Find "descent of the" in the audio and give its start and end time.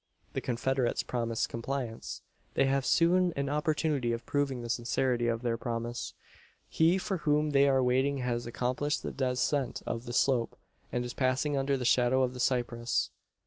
9.11-10.13